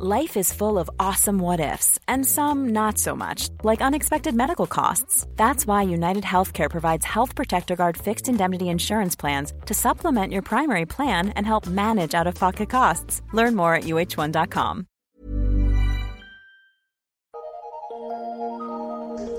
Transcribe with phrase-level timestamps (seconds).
[0.00, 4.68] Life is full of awesome what ifs, and some not so much, like unexpected medical
[4.68, 5.26] costs.
[5.34, 10.42] That's why United Healthcare provides Health Protector Guard fixed indemnity insurance plans to supplement your
[10.42, 13.22] primary plan and help manage out of pocket costs.
[13.32, 14.84] Learn more at uh1.com.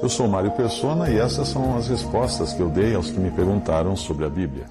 [0.04, 3.32] Eu sou Mário Persona e essas são as respostas que eu dei aos que me
[3.32, 4.66] perguntaram sobre a Bíblia.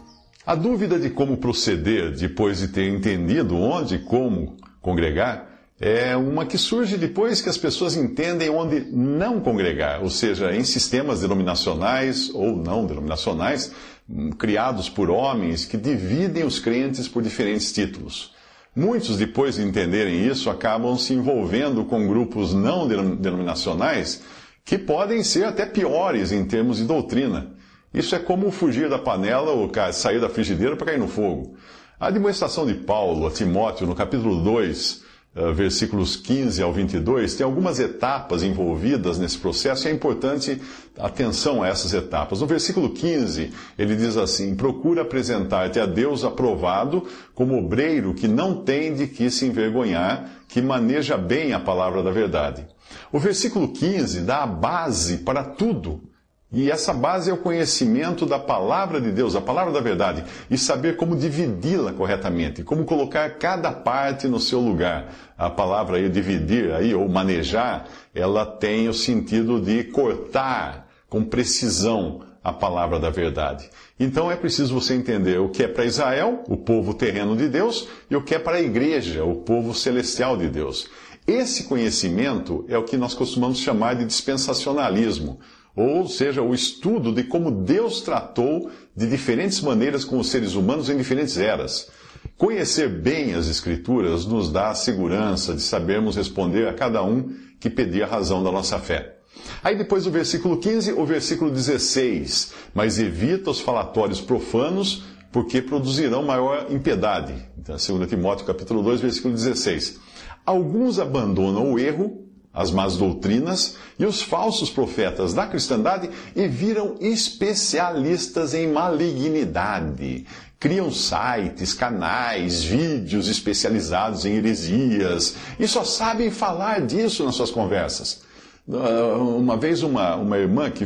[0.45, 5.49] A dúvida de como proceder depois de ter entendido onde e como congregar
[5.81, 10.65] é uma que surge depois que as pessoas entendem onde não congregar, ou seja, em
[10.65, 13.73] sistemas denominacionais ou não denominacionais,
[14.09, 18.35] hum, criados por homens que dividem os crentes por diferentes títulos.
[18.75, 24.23] Muitos, depois de entenderem isso, acabam se envolvendo com grupos não denominacionais
[24.65, 27.53] que podem ser até piores em termos de doutrina.
[27.93, 31.57] Isso é como fugir da panela ou sair da frigideira para cair no fogo.
[31.99, 35.08] A demonstração de Paulo a Timóteo, no capítulo 2, eh,
[35.55, 40.61] versículos 15 ao 22, tem algumas etapas envolvidas nesse processo e é importante
[40.99, 42.41] atenção a essas etapas.
[42.41, 48.63] No versículo 15, ele diz assim: Procura apresentar-te a Deus aprovado como obreiro que não
[48.63, 52.67] tem de que se envergonhar, que maneja bem a palavra da verdade.
[53.13, 56.08] O versículo 15 dá a base para tudo
[56.51, 60.57] e essa base é o conhecimento da palavra de Deus, a palavra da verdade, e
[60.57, 65.13] saber como dividi-la corretamente, como colocar cada parte no seu lugar.
[65.37, 72.23] A palavra aí, dividir aí, ou manejar, ela tem o sentido de cortar com precisão
[72.43, 73.69] a palavra da verdade.
[74.01, 77.89] Então é preciso você entender o que é para Israel, o povo terreno de Deus,
[78.11, 80.89] e o que é para a igreja, o povo celestial de Deus.
[81.27, 85.39] Esse conhecimento é o que nós costumamos chamar de dispensacionalismo
[85.79, 90.91] ou seja, o estudo de como Deus tratou de diferentes maneiras com os seres humanos
[90.91, 91.89] em diferentes eras.
[92.37, 97.71] Conhecer bem as Escrituras nos dá a segurança de sabermos responder a cada um que
[97.71, 99.19] pedir a razão da nossa fé.
[99.63, 102.55] Aí depois do versículo 15, o versículo 16.
[102.75, 107.35] Mas evita os falatórios profanos, porque produzirão maior impiedade.
[107.57, 110.01] Então, 2 Timóteo capítulo 2, versículo 16.
[110.45, 112.28] Alguns abandonam o erro
[112.59, 120.27] as más doutrinas e os falsos profetas da cristandade e viram especialistas em malignidade.
[120.59, 128.23] Criam sites, canais, vídeos especializados em heresias e só sabem falar disso nas suas conversas.
[128.69, 130.85] Ah, uma vez, uma, uma irmã que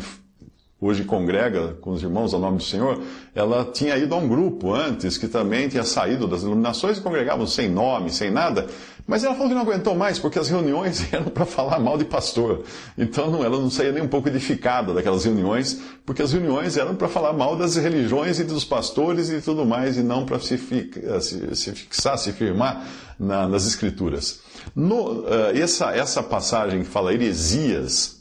[0.82, 3.00] hoje congrega com os irmãos ao nome do Senhor,
[3.32, 7.46] ela tinha ido a um grupo antes que também tinha saído das iluminações e congregavam
[7.46, 8.66] sem nome, sem nada.
[9.06, 12.04] Mas ela falou que não aguentou mais, porque as reuniões eram para falar mal de
[12.04, 12.64] pastor.
[12.98, 16.96] Então não, ela não saía nem um pouco edificada daquelas reuniões, porque as reuniões eram
[16.96, 20.58] para falar mal das religiões e dos pastores e tudo mais, e não para se,
[20.58, 22.88] se, se, fixar, se firmar
[23.18, 24.40] na, nas escrituras.
[24.74, 28.20] No, uh, essa, essa passagem que fala heresias,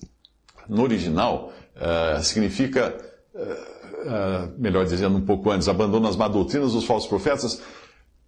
[0.70, 2.96] no original, uh, significa,
[3.36, 7.62] uh, melhor dizendo um pouco antes, abandona as má doutrinas dos falsos profetas,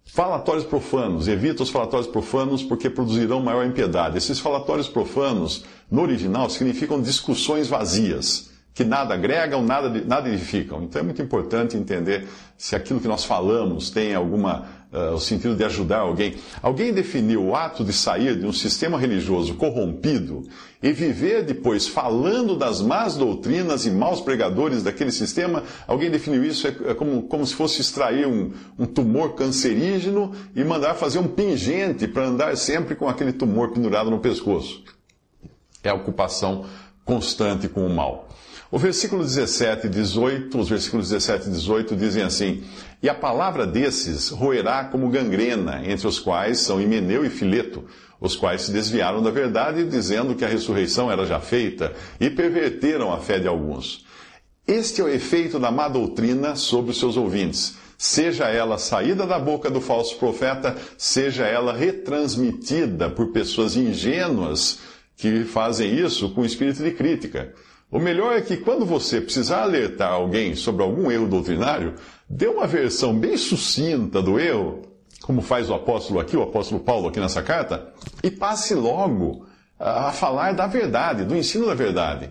[0.04, 4.18] falatórios profanos, evita os falatórios profanos porque produzirão maior impiedade.
[4.18, 10.82] Esses falatórios profanos, no original, significam discussões vazias que nada agregam, nada, nada edificam.
[10.82, 12.26] Então é muito importante entender
[12.58, 16.34] se aquilo que nós falamos tem alguma uh, o sentido de ajudar alguém.
[16.60, 20.42] Alguém definiu o ato de sair de um sistema religioso corrompido
[20.82, 25.62] e viver depois falando das más doutrinas e maus pregadores daquele sistema.
[25.86, 30.64] Alguém definiu isso é, é como, como se fosse extrair um, um tumor cancerígeno e
[30.64, 34.82] mandar fazer um pingente para andar sempre com aquele tumor pendurado no pescoço.
[35.82, 36.64] É a ocupação
[37.04, 38.28] constante com o mal.
[38.74, 42.64] O versículo 17 e 18, os versículos 17 e 18 dizem assim:
[43.00, 47.84] E a palavra desses roerá como gangrena, entre os quais são Himeneu e Fileto,
[48.20, 53.12] os quais se desviaram da verdade, dizendo que a ressurreição era já feita, e perverteram
[53.12, 54.04] a fé de alguns.
[54.66, 59.38] Este é o efeito da má doutrina sobre os seus ouvintes, seja ela saída da
[59.38, 64.80] boca do falso profeta, seja ela retransmitida por pessoas ingênuas
[65.16, 67.54] que fazem isso com espírito de crítica.
[67.94, 71.94] O melhor é que quando você precisar alertar alguém sobre algum erro doutrinário,
[72.28, 74.82] dê uma versão bem sucinta do erro,
[75.22, 79.46] como faz o apóstolo aqui, o apóstolo Paulo aqui nessa carta, e passe logo
[79.78, 82.30] a falar da verdade, do ensino da verdade.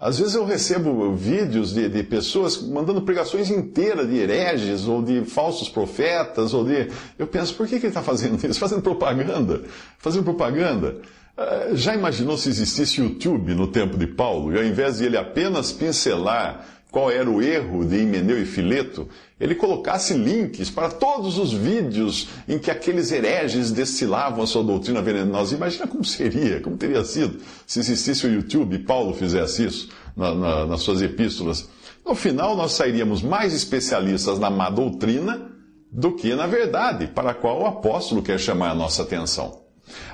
[0.00, 5.26] Às vezes eu recebo vídeos de, de, pessoas mandando pregações inteiras de hereges ou de
[5.26, 6.88] falsos profetas, ou de.
[7.18, 8.58] Eu penso, por que, que ele está fazendo isso?
[8.58, 9.60] Fazendo propaganda.
[9.98, 10.96] Fazendo propaganda.
[11.36, 15.16] Ah, já imaginou se existisse YouTube no tempo de Paulo e ao invés de ele
[15.16, 19.08] apenas pincelar qual era o erro de Himeneu e Fileto,
[19.40, 25.00] ele colocasse links para todos os vídeos em que aqueles hereges destilavam a sua doutrina
[25.00, 25.54] venenosa.
[25.54, 30.34] Imagina como seria, como teria sido se existisse o YouTube e Paulo fizesse isso na,
[30.34, 31.66] na, nas suas epístolas.
[32.04, 35.50] No final, nós sairíamos mais especialistas na má doutrina
[35.90, 39.61] do que na verdade, para a qual o apóstolo quer chamar a nossa atenção.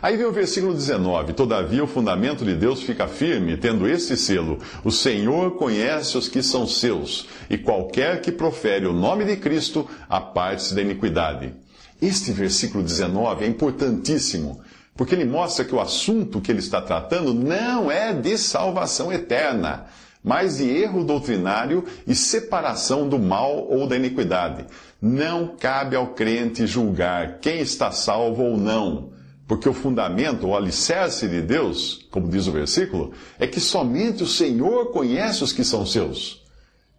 [0.01, 4.59] Aí vem o versículo 19: Todavia o fundamento de Deus fica firme, tendo este selo:
[4.85, 9.89] O Senhor conhece os que são seus, e qualquer que profere o nome de Cristo,
[10.09, 11.53] aparte-se da iniquidade.
[12.01, 14.61] Este versículo 19 é importantíssimo,
[14.97, 19.87] porque ele mostra que o assunto que ele está tratando não é de salvação eterna,
[20.23, 24.65] mas de erro doutrinário e separação do mal ou da iniquidade.
[25.03, 29.18] Não cabe ao crente julgar quem está salvo ou não
[29.49, 34.27] porque o fundamento, o alicerce de Deus, como diz o versículo, é que somente o
[34.27, 36.45] Senhor conhece os que são seus.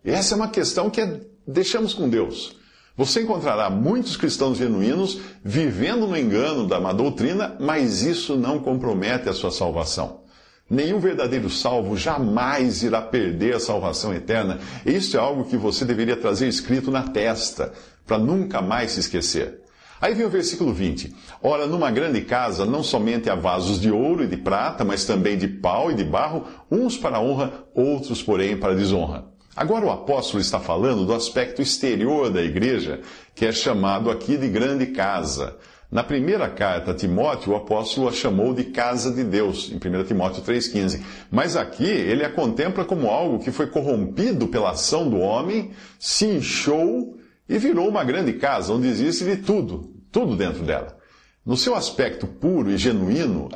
[0.04, 2.58] Essa é uma questão que é, deixamos com Deus.
[2.98, 9.30] Você encontrará muitos cristãos genuínos vivendo no engano da má doutrina, mas isso não compromete
[9.30, 10.22] a sua salvação.
[10.68, 14.60] Nenhum verdadeiro salvo jamais irá perder a salvação eterna.
[14.86, 17.74] Isso é algo que você deveria trazer escrito na testa,
[18.08, 19.62] para nunca mais se esquecer.
[20.02, 21.14] Aí vem o versículo 20.
[21.44, 25.38] Ora, numa grande casa não somente há vasos de ouro e de prata, mas também
[25.38, 29.26] de pau e de barro, uns para honra, outros, porém, para desonra.
[29.56, 33.02] Agora o apóstolo está falando do aspecto exterior da igreja,
[33.36, 35.58] que é chamado aqui de grande casa.
[35.92, 40.04] Na primeira carta a Timóteo, o apóstolo a chamou de casa de Deus, em 1
[40.06, 41.02] Timóteo 3,15.
[41.30, 46.26] Mas aqui ele a contempla como algo que foi corrompido pela ação do homem, se
[46.26, 47.19] inchou
[47.50, 50.96] e virou uma grande casa onde existe de tudo, tudo dentro dela.
[51.44, 53.50] No seu aspecto puro e genuíno,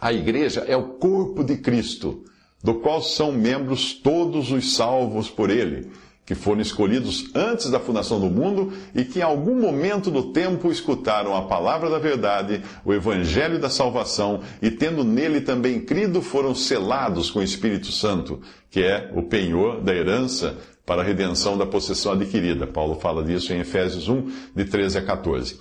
[0.00, 2.24] a igreja é o corpo de Cristo,
[2.64, 5.90] do qual são membros todos os salvos por ele,
[6.24, 10.70] que foram escolhidos antes da fundação do mundo e que em algum momento do tempo
[10.70, 16.54] escutaram a palavra da verdade, o evangelho da salvação e tendo nele também crido, foram
[16.54, 18.40] selados com o Espírito Santo,
[18.70, 20.56] que é o penhor da herança
[20.88, 22.66] para a redenção da possessão adquirida.
[22.66, 25.60] Paulo fala disso em Efésios 1, de 13 a 14.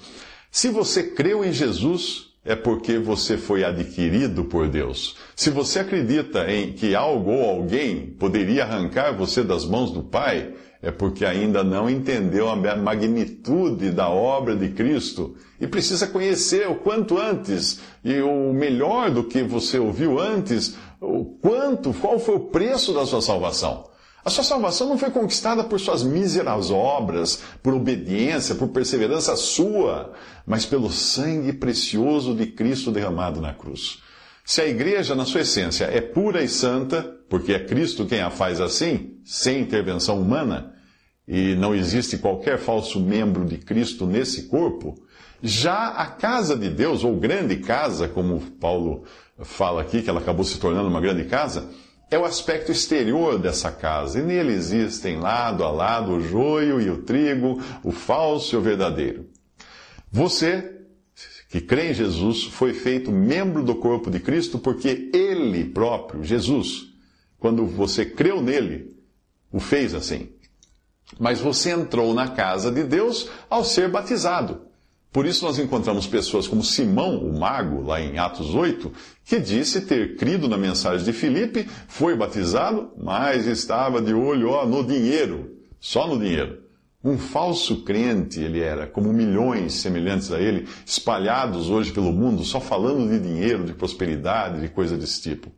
[0.49, 5.17] Se você creu em Jesus, é porque você foi adquirido por Deus.
[5.35, 10.53] Se você acredita em que algo ou alguém poderia arrancar você das mãos do Pai,
[10.81, 16.75] é porque ainda não entendeu a magnitude da obra de Cristo e precisa conhecer o
[16.75, 22.47] quanto antes e o melhor do que você ouviu antes, o quanto, qual foi o
[22.47, 23.96] preço da sua salvação.
[24.27, 30.11] A sua salvação não foi conquistada por suas míseras obras, por obediência, por perseverança sua,
[30.45, 33.99] mas pelo sangue precioso de Cristo derramado na cruz.
[34.43, 38.29] Se a igreja, na sua essência, é pura e santa, porque é Cristo quem a
[38.29, 40.73] faz assim, sem intervenção humana,
[41.25, 45.01] e não existe qualquer falso membro de Cristo nesse corpo,
[45.41, 49.05] já a casa de Deus, ou grande casa, como Paulo
[49.41, 51.69] fala aqui, que ela acabou se tornando uma grande casa,
[52.09, 56.89] é o aspecto exterior dessa casa, e nele existem lado a lado o joio e
[56.89, 59.29] o trigo, o falso e o verdadeiro.
[60.09, 60.81] Você,
[61.49, 66.87] que crê em Jesus, foi feito membro do corpo de Cristo porque Ele próprio, Jesus,
[67.37, 68.95] quando você creu nele,
[69.51, 70.29] o fez assim.
[71.19, 74.66] Mas você entrou na casa de Deus ao ser batizado.
[75.11, 78.91] Por isso nós encontramos pessoas como Simão, o mago, lá em Atos 8,
[79.25, 84.65] que disse ter crido na mensagem de Filipe, foi batizado, mas estava de olho ó,
[84.65, 86.59] no dinheiro, só no dinheiro.
[87.03, 92.59] Um falso crente ele era, como milhões semelhantes a ele, espalhados hoje pelo mundo, só
[92.59, 95.51] falando de dinheiro, de prosperidade, de coisa desse tipo.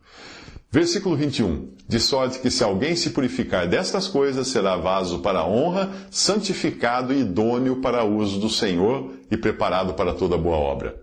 [0.70, 1.70] Versículo 21.
[1.88, 7.22] De sorte que se alguém se purificar destas coisas, será vaso para honra, santificado e
[7.22, 11.00] idôneo para uso do Senhor e preparado para toda boa obra.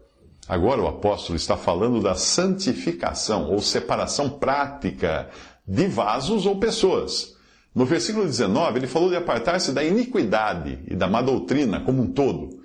[0.47, 5.29] Agora o apóstolo está falando da santificação ou separação prática
[5.67, 7.35] de vasos ou pessoas.
[7.75, 12.11] No versículo 19, ele falou de apartar-se da iniquidade e da má doutrina como um
[12.11, 12.61] todo.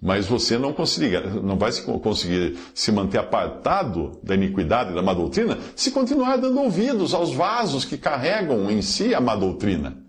[0.00, 0.74] Mas você não,
[1.42, 6.60] não vai conseguir se manter apartado da iniquidade e da má doutrina se continuar dando
[6.60, 10.03] ouvidos aos vasos que carregam em si a má doutrina.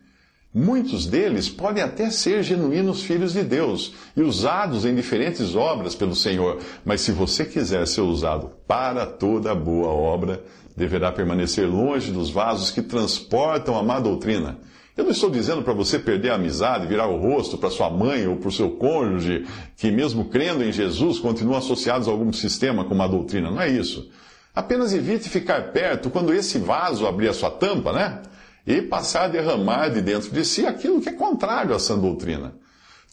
[0.56, 6.16] Muitos deles podem até ser genuínos filhos de Deus e usados em diferentes obras pelo
[6.16, 10.42] Senhor, mas se você quiser ser usado para toda boa obra,
[10.76, 14.58] deverá permanecer longe dos vasos que transportam a má doutrina
[14.96, 18.26] eu não estou dizendo para você perder a amizade, virar o rosto para sua mãe
[18.28, 19.46] ou para o seu cônjuge,
[19.76, 23.52] que mesmo crendo em Jesus continuam associados a algum sistema com uma doutrina.
[23.52, 24.10] Não é isso.
[24.56, 28.22] Apenas evite ficar perto quando esse vaso abrir a sua tampa, né?
[28.66, 32.56] E passar a derramar de dentro de si aquilo que é contrário à sã doutrina.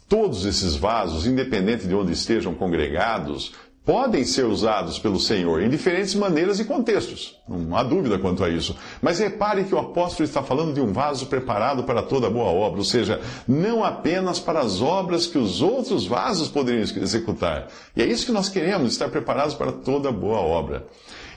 [0.09, 3.52] Todos esses vasos, independente de onde estejam congregados,
[3.85, 7.41] podem ser usados pelo Senhor em diferentes maneiras e contextos.
[7.49, 8.77] Não há dúvida quanto a isso.
[9.01, 12.79] Mas repare que o apóstolo está falando de um vaso preparado para toda boa obra,
[12.79, 17.69] ou seja, não apenas para as obras que os outros vasos poderiam executar.
[17.97, 20.87] E é isso que nós queremos, estar preparados para toda boa obra.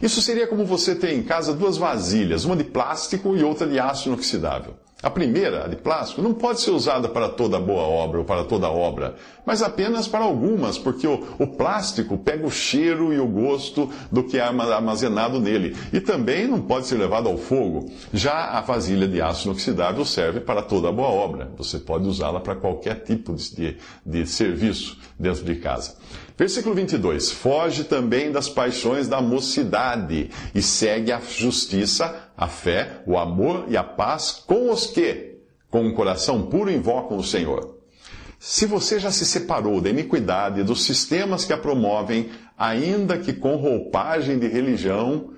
[0.02, 3.80] Isso seria como você ter em casa duas vasilhas, uma de plástico e outra de
[3.80, 4.75] aço inoxidável.
[5.04, 8.46] A primeira, a de plástico, não pode ser usada para toda boa obra ou para
[8.46, 13.28] toda obra, mas apenas para algumas, porque o, o, plástico pega o cheiro e o
[13.28, 15.75] gosto do que é armazenado nele.
[15.92, 17.92] E também não pode ser levado ao fogo.
[18.14, 21.52] Já a vasilha de aço inoxidável serve para toda boa obra.
[21.58, 25.96] Você pode usá-la para qualquer tipo de, de, de serviço dentro de casa.
[26.38, 27.32] Versículo 22.
[27.32, 33.77] Foge também das paixões da mocidade e segue a justiça, a fé, o amor e
[33.77, 35.38] a paz com os que,
[35.70, 37.75] com um coração puro, invocam o Senhor.
[38.38, 43.56] Se você já se separou da iniquidade dos sistemas que a promovem, ainda que com
[43.56, 45.32] roupagem de religião,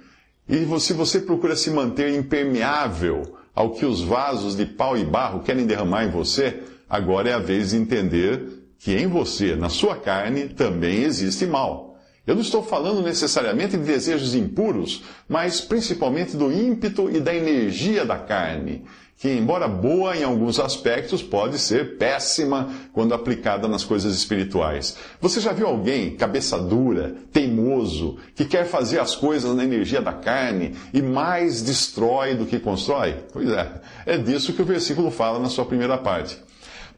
[0.50, 5.42] e se você procura se manter impermeável ao que os vasos de pau e barro
[5.42, 9.96] querem derramar em você, agora é a vez de entender que em você, na sua
[9.96, 11.98] carne, também existe mal.
[12.26, 18.06] Eu não estou falando necessariamente de desejos impuros, mas principalmente do ímpeto e da energia
[18.06, 18.84] da carne,
[19.18, 24.96] que, embora boa em alguns aspectos, pode ser péssima quando aplicada nas coisas espirituais.
[25.20, 30.14] Você já viu alguém cabeça dura, teimoso, que quer fazer as coisas na energia da
[30.14, 33.16] carne e mais destrói do que constrói?
[33.34, 36.38] Pois é, é disso que o versículo fala na sua primeira parte.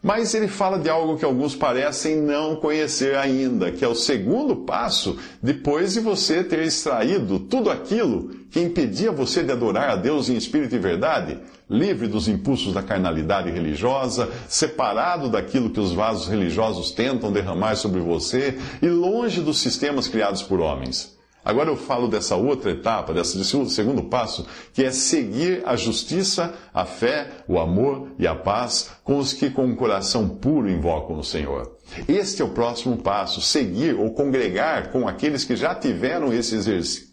[0.02, 4.56] Mas ele fala de algo que alguns parecem não conhecer ainda, que é o segundo
[4.56, 10.30] passo depois de você ter extraído tudo aquilo que impedia você de adorar a Deus
[10.30, 11.38] em espírito e verdade,
[11.70, 18.00] livre dos impulsos da carnalidade religiosa, separado daquilo que os vasos religiosos tentam derramar sobre
[18.00, 21.19] você e longe dos sistemas criados por homens.
[21.50, 26.86] Agora eu falo dessa outra etapa, desse segundo passo, que é seguir a justiça, a
[26.86, 31.24] fé, o amor e a paz com os que com um coração puro invocam o
[31.24, 31.76] Senhor.
[32.08, 37.08] Este é o próximo passo, seguir ou congregar com aqueles que já tiveram esse exercício,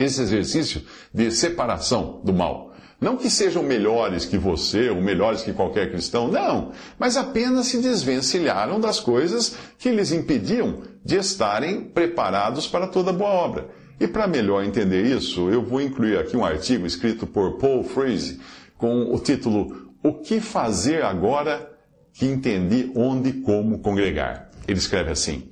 [0.00, 0.82] esse exercício
[1.14, 2.65] de separação do mal.
[3.00, 7.78] Não que sejam melhores que você ou melhores que qualquer cristão, não, mas apenas se
[7.78, 13.68] desvencilharam das coisas que lhes impediam de estarem preparados para toda boa obra.
[14.00, 18.40] E para melhor entender isso, eu vou incluir aqui um artigo escrito por Paul Freese
[18.78, 21.70] com o título O que fazer agora
[22.12, 24.50] que entendi onde e como congregar.
[24.66, 25.50] Ele escreve assim: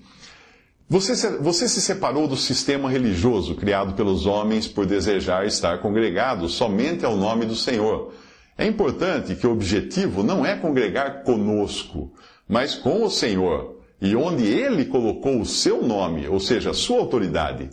[0.89, 6.49] você se, você se separou do sistema religioso criado pelos homens por desejar estar congregado
[6.49, 8.13] somente ao nome do Senhor.
[8.57, 12.13] É importante que o objetivo não é congregar conosco,
[12.47, 16.99] mas com o Senhor, e onde Ele colocou o seu nome, ou seja, a sua
[16.99, 17.71] autoridade.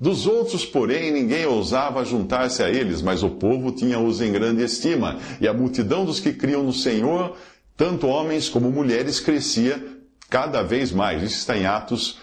[0.00, 5.18] Dos outros, porém, ninguém ousava juntar-se a eles, mas o povo tinha-os em grande estima,
[5.40, 7.36] e a multidão dos que criam no Senhor,
[7.76, 9.82] tanto homens como mulheres, crescia
[10.28, 11.22] cada vez mais.
[11.22, 12.18] Isso está em Atos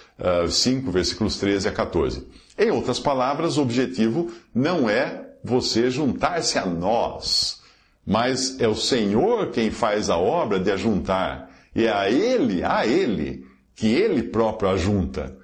[0.50, 2.28] 5, ah, versículos 13 a 14.
[2.58, 7.62] Em outras palavras, o objetivo não é você juntar-se a nós,
[8.06, 11.50] mas é o Senhor quem faz a obra de ajuntar.
[11.76, 15.41] E é a Ele, a Ele, que Ele próprio ajunta.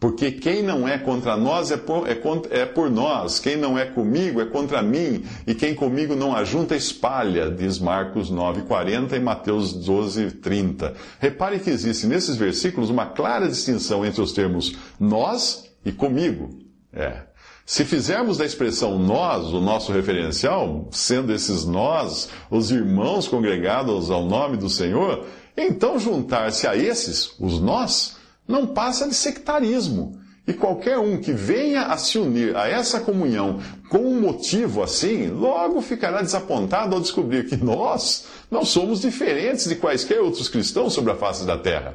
[0.00, 2.18] Porque quem não é contra nós é por, é,
[2.50, 6.74] é por, nós, quem não é comigo é contra mim, e quem comigo não ajunta
[6.74, 10.94] espalha, diz Marcos 9,40 e Mateus 12,30.
[11.18, 16.48] Repare que existe nesses versículos uma clara distinção entre os termos nós e comigo.
[16.94, 17.24] É.
[17.66, 24.24] Se fizermos da expressão nós o nosso referencial, sendo esses nós os irmãos congregados ao
[24.24, 28.18] nome do Senhor, então juntar-se a esses, os nós,
[28.50, 30.18] não passa de sectarismo.
[30.46, 35.28] E qualquer um que venha a se unir a essa comunhão com um motivo assim,
[35.28, 41.12] logo ficará desapontado ao descobrir que nós não somos diferentes de quaisquer outros cristãos sobre
[41.12, 41.94] a face da terra.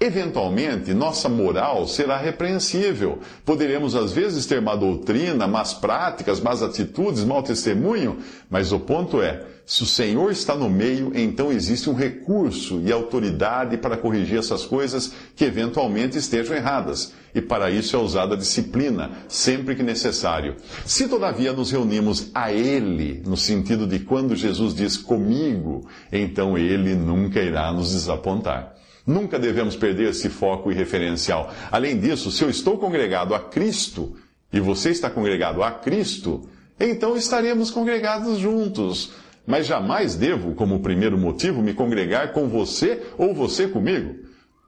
[0.00, 3.18] Eventualmente, nossa moral será repreensível.
[3.44, 9.20] Poderemos às vezes ter má doutrina, más práticas, más atitudes, mau testemunho, mas o ponto
[9.20, 14.38] é, se o Senhor está no meio, então existe um recurso e autoridade para corrigir
[14.38, 17.12] essas coisas que eventualmente estejam erradas.
[17.34, 20.56] E para isso é usada a disciplina, sempre que necessário.
[20.84, 26.94] Se todavia nos reunimos a Ele, no sentido de quando Jesus diz comigo, então Ele
[26.94, 28.74] nunca irá nos desapontar.
[29.06, 31.52] Nunca devemos perder esse foco e referencial.
[31.70, 34.16] Além disso, se eu estou congregado a Cristo
[34.52, 36.48] e você está congregado a Cristo,
[36.78, 39.12] então estaremos congregados juntos
[39.46, 44.14] mas jamais devo, como primeiro motivo, me congregar com você ou você comigo.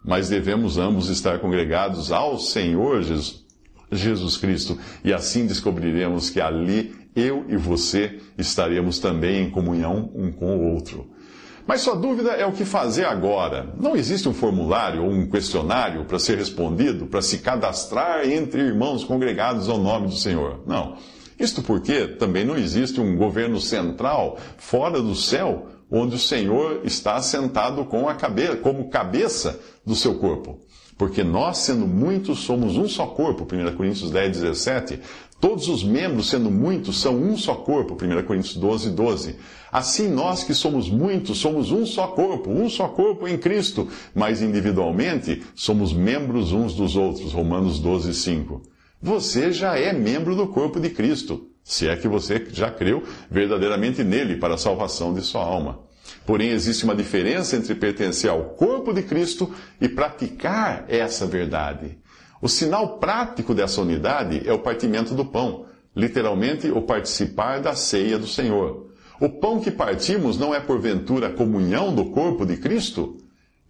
[0.04, 3.02] Mas devemos ambos estar congregados ao Senhor
[3.92, 10.32] Jesus, Cristo, e assim descobriremos que ali eu e você estaremos também em comunhão um
[10.32, 11.10] com o outro.
[11.66, 13.72] Mas sua dúvida é o que fazer agora.
[13.78, 19.04] Não existe um formulário ou um questionário para ser respondido, para se cadastrar entre irmãos
[19.04, 20.62] congregados ao nome do Senhor.
[20.66, 20.96] Não.
[21.42, 27.16] Isto porque também não existe um governo central fora do céu onde o Senhor está
[27.16, 30.60] assentado com a cabeça, como cabeça do seu corpo.
[30.96, 35.00] Porque nós, sendo muitos, somos um só corpo, 1 Coríntios 10, 17.
[35.40, 39.34] Todos os membros, sendo muitos, são um só corpo, 1 Coríntios 12, 12.
[39.72, 44.40] Assim, nós que somos muitos, somos um só corpo, um só corpo em Cristo, mas
[44.40, 48.71] individualmente somos membros uns dos outros, Romanos 12, 5.
[49.02, 54.04] Você já é membro do corpo de Cristo, se é que você já creu verdadeiramente
[54.04, 55.80] nele para a salvação de sua alma.
[56.24, 61.98] Porém, existe uma diferença entre pertencer ao corpo de Cristo e praticar essa verdade.
[62.40, 65.66] O sinal prático dessa unidade é o partimento do pão,
[65.96, 68.88] literalmente, o participar da ceia do Senhor.
[69.20, 73.16] O pão que partimos não é porventura a comunhão do corpo de Cristo?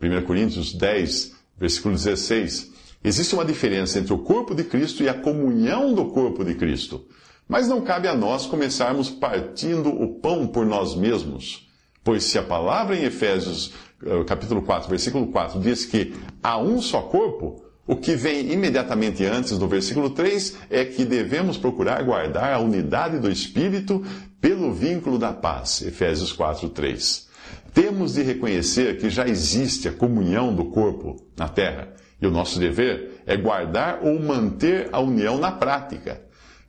[0.03, 2.72] 1 Coríntios 10, versículo 16.
[3.05, 7.05] Existe uma diferença entre o corpo de Cristo e a comunhão do corpo de Cristo.
[7.49, 11.69] Mas não cabe a nós começarmos partindo o pão por nós mesmos.
[12.05, 13.73] Pois se a palavra em Efésios
[14.05, 19.25] eh, capítulo 4, versículo 4 diz que há um só corpo, o que vem imediatamente
[19.25, 24.05] antes do versículo 3 é que devemos procurar guardar a unidade do Espírito
[24.41, 25.83] pelo vínculo da paz.
[25.83, 27.29] Efésios 4, 3.
[27.75, 31.93] Temos de reconhecer que já existe a comunhão do corpo na terra,
[32.23, 36.23] e o nosso dever é guardar ou manter a união na prática.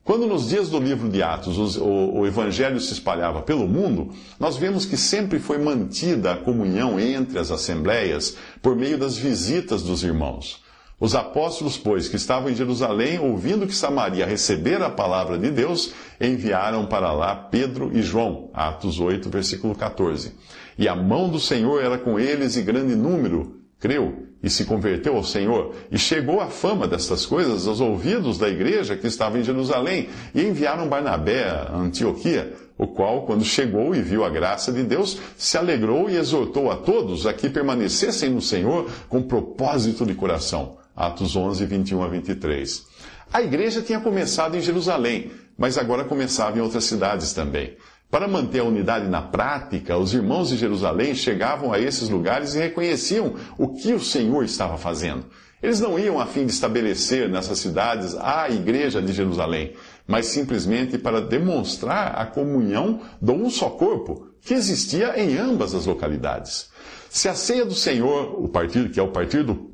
[0.04, 4.58] Quando nos dias do livro de Atos o, o, Evangelho se espalhava pelo mundo, nós
[4.58, 10.04] vemos que sempre foi mantida a comunhão entre as assembleias por meio das visitas dos
[10.04, 10.62] irmãos.
[11.00, 15.94] Os apóstolos, pois, que estavam em Jerusalém, ouvindo que Samaria recebera a palavra de Deus,
[16.20, 18.50] enviaram para lá Pedro e João.
[18.54, 20.34] Atos 8, versículo 14.
[20.78, 25.18] E a mão do Senhor era com eles e grande número creu e se converteu
[25.18, 29.44] ao Senhor, e chegou a fama destas coisas aos ouvidos da igreja que estava em
[29.44, 34.84] Jerusalém, e enviaram Barnabé a Antioquia, o qual, quando chegou e viu a graça de
[34.84, 40.14] Deus, se alegrou e exortou a todos a que permanecessem no Senhor com propósito de
[40.14, 40.78] coração.
[40.96, 42.86] Atos 11, 21 a 23.
[43.34, 47.76] A igreja tinha começado em Jerusalém, mas agora começava em outras cidades também.
[48.14, 52.60] Para manter a unidade na prática, os irmãos de Jerusalém chegavam a esses lugares e
[52.60, 55.26] reconheciam o que o Senhor estava fazendo.
[55.64, 59.74] Eles não iam a fim de estabelecer nessas cidades a igreja de Jerusalém,
[60.06, 65.88] mas simplesmente para demonstrar a comunhão do um só corpo que existia em ambas as
[65.88, 66.70] localidades.
[67.10, 69.72] Se a ceia do Senhor, o partido que é o partido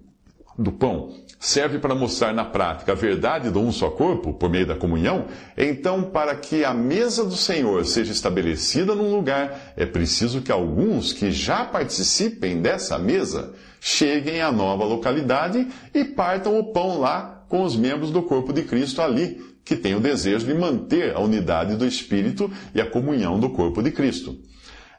[0.58, 4.67] do pão serve para mostrar na prática a verdade do um só corpo, por meio
[4.67, 10.41] da comunhão, então, para que a mesa do Senhor seja estabelecida num lugar, é preciso
[10.41, 16.99] que alguns que já participem dessa mesa cheguem à nova localidade e partam o pão
[16.99, 21.15] lá com os membros do corpo de Cristo ali, que têm o desejo de manter
[21.15, 24.38] a unidade do Espírito e a comunhão do corpo de Cristo.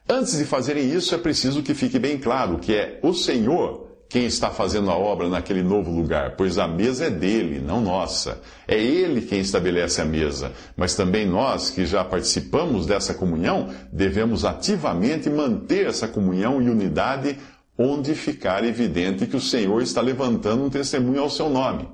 [0.09, 3.80] Antes de fazerem isso, é preciso que fique bem claro que é o Senhor
[4.11, 8.43] quem está fazendo a obra naquele novo lugar, pois a mesa é dele, não nossa.
[8.67, 14.45] É ele quem estabelece a mesa, mas também nós, que já participamos dessa comunhão, devemos
[14.45, 17.39] ativamente manter essa comunhão e unidade
[17.79, 21.89] onde ficar evidente que o Senhor está levantando um testemunho ao seu nome.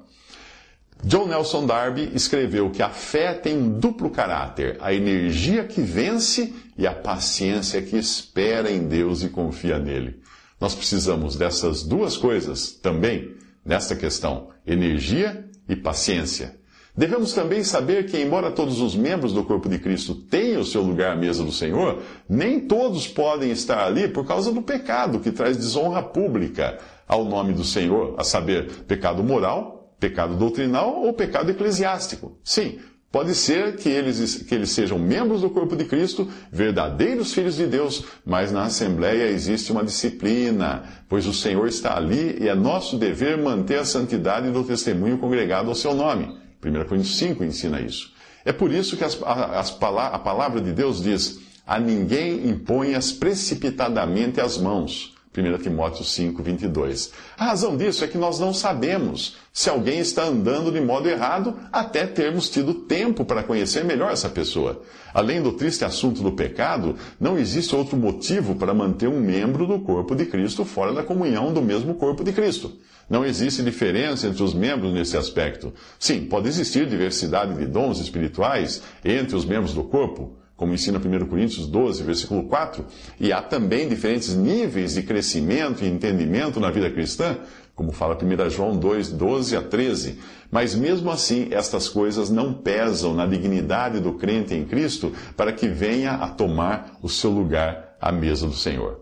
[1.05, 6.55] John Nelson Darby escreveu que a fé tem um duplo caráter: a energia que vence
[6.79, 10.25] e a paciência que espera em Deus e confia nele.
[10.61, 16.57] Nós precisamos dessas duas coisas também nesta questão: energia e paciência.
[16.97, 20.81] Devemos também saber que, embora todos os membros do corpo de Cristo tenham o seu
[20.81, 25.31] lugar à mesa do Senhor, nem todos podem estar ali por causa do pecado que
[25.31, 31.51] traz desonra pública ao nome do Senhor, a saber, pecado moral, pecado doutrinal ou pecado
[31.51, 32.38] eclesiástico.
[32.42, 32.79] Sim,
[33.11, 37.66] Pode ser que eles, que eles sejam membros do corpo de Cristo, verdadeiros filhos de
[37.66, 42.99] Deus, mas na Assembleia existe uma disciplina, pois o Senhor está ali e é nosso
[42.99, 46.37] dever manter a santidade do testemunho congregado ao seu nome.
[46.62, 48.12] 1 Coríntios 5 ensina isso.
[48.45, 54.40] É por isso que as, as, a palavra de Deus diz: A ninguém imponhas precipitadamente
[54.40, 55.16] as mãos.
[55.37, 57.12] 1 Timóteo 5, 22.
[57.37, 61.55] A razão disso é que nós não sabemos se alguém está andando de modo errado
[61.70, 64.83] até termos tido tempo para conhecer melhor essa pessoa.
[65.12, 69.81] Além do triste assunto do pecado, não existe outro motivo para manter um membro do
[69.81, 72.72] corpo de Cristo fora da comunhão do mesmo corpo de Cristo.
[73.09, 75.72] Não existe diferença entre os membros nesse aspecto.
[75.99, 81.27] Sim, pode existir diversidade de dons espirituais entre os membros do corpo como ensina 1
[81.27, 82.85] Coríntios 12, versículo 4,
[83.21, 87.38] e há também diferentes níveis de crescimento e entendimento na vida cristã,
[87.75, 90.19] como fala 1 João 2, 12 a 13.
[90.51, 95.69] Mas mesmo assim, estas coisas não pesam na dignidade do crente em Cristo para que
[95.69, 99.01] venha a tomar o seu lugar à mesa do Senhor.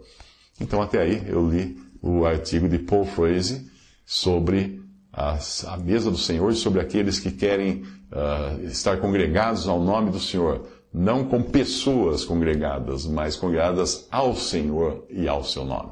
[0.61, 3.71] Então, até aí, eu li o artigo de Paul Frazee
[4.05, 5.39] sobre a,
[5.69, 10.19] a mesa do Senhor e sobre aqueles que querem uh, estar congregados ao nome do
[10.19, 15.91] Senhor não com pessoas congregadas, mas congregadas ao Senhor e ao seu nome.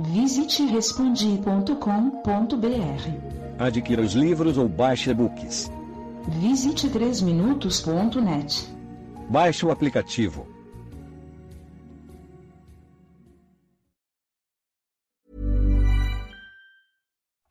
[0.00, 1.74] Visite respondi.com.br.
[3.58, 5.68] Adquira os livros ou baixe e-books.
[6.40, 8.68] Visite 3minutos.net.
[9.28, 10.46] Baixe o aplicativo.